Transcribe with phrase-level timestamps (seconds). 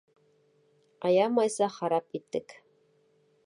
[1.05, 2.47] Аямайса харап иттек.